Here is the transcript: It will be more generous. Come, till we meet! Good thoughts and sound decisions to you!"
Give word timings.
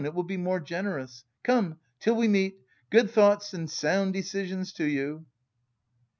It 0.03 0.15
will 0.15 0.23
be 0.23 0.35
more 0.37 0.59
generous. 0.59 1.25
Come, 1.43 1.77
till 1.99 2.15
we 2.15 2.27
meet! 2.27 2.55
Good 2.89 3.11
thoughts 3.11 3.53
and 3.53 3.69
sound 3.69 4.13
decisions 4.13 4.73
to 4.73 4.85
you!" 4.87 5.27